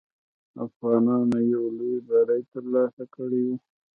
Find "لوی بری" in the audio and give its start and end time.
1.77-2.41